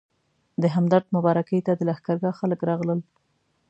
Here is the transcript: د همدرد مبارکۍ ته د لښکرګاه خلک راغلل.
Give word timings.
د 0.61 0.63
همدرد 0.75 1.05
مبارکۍ 1.15 1.59
ته 1.65 1.71
د 1.75 1.81
لښکرګاه 1.89 2.37
خلک 2.39 2.59
راغلل. 2.69 2.99